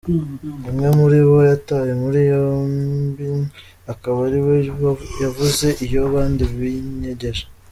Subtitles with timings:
[0.69, 3.25] Umwe muri bo yatawe muri yompi
[3.93, 4.55] akaba ari we
[5.23, 7.43] yavuze iyo abandi binyegeje.